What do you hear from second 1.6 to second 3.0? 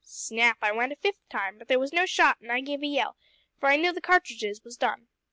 there was no shot, an' I gave a